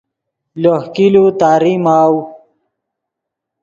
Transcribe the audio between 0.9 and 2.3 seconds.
کِلو تاری ماؤ